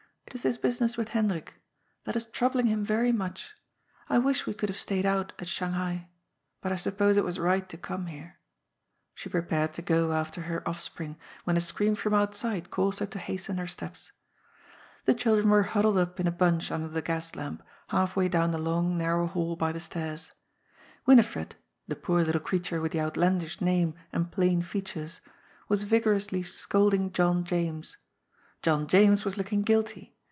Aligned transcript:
"It 0.31 0.35
is 0.35 0.41
this 0.43 0.57
business 0.57 0.95
with 0.95 1.09
Hendrik. 1.09 1.55
That 2.05 2.15
is 2.15 2.25
troubling 2.25 2.67
him 2.67 2.85
very 2.85 3.11
much. 3.11 3.53
I 4.07 4.17
wish 4.17 4.45
we 4.45 4.53
could 4.53 4.69
have 4.69 4.79
stayed 4.79 5.05
out 5.05 5.33
at 5.39 5.47
Shanghai. 5.49 6.07
But 6.61 6.71
I 6.71 6.77
sup 6.77 6.97
pose 6.97 7.17
it 7.17 7.25
was 7.25 7.37
right 7.37 7.67
to 7.67 7.77
come 7.77 8.05
here." 8.05 8.39
She 9.13 9.27
prepared 9.27 9.73
to 9.73 9.81
go 9.81 10.13
after 10.13 10.43
her 10.43 10.65
offspring, 10.65 11.17
when 11.43 11.57
a 11.57 11.59
scream 11.59 11.95
from 11.95 12.13
outside 12.13 12.71
caused 12.71 12.99
her 12.99 13.05
to 13.07 13.19
hasten 13.19 13.57
her 13.57 13.67
steps. 13.67 14.13
The 15.03 15.13
children 15.13 15.49
were 15.49 15.63
huddled 15.63 15.97
up 15.97 16.17
in 16.17 16.27
a 16.27 16.31
bunch 16.31 16.71
under 16.71 16.87
the 16.87 17.01
gas 17.01 17.35
lamp, 17.35 17.61
half 17.87 18.15
way 18.15 18.29
down 18.29 18.51
the 18.51 18.57
long, 18.57 18.97
narrow 18.97 19.27
hall 19.27 19.57
by 19.57 19.73
the 19.73 19.81
stairs. 19.81 20.31
Winifred— 21.05 21.57
^the 21.89 22.01
poor 22.01 22.23
little 22.23 22.39
creature 22.39 22.79
with 22.79 22.93
the 22.93 23.01
outlandish 23.01 23.59
name 23.59 23.95
and 24.13 24.31
plain 24.31 24.61
features— 24.61 25.19
^was 25.69 25.83
vigorously 25.83 26.41
scolding 26.41 27.11
John 27.11 27.43
James. 27.43 27.97
John 28.61 28.87
James 28.87 29.25
was 29.25 29.35
looking 29.35 29.63
guilty. 29.63 30.15